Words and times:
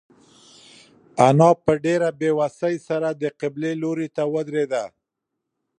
انا 1.27 1.49
په 1.63 1.71
ډېرې 1.83 2.09
بېوسۍ 2.19 2.75
سره 2.87 3.09
د 3.21 3.23
قبلې 3.39 3.71
لوري 3.81 4.07
ته 4.15 4.23
ودرېده. 4.33 4.83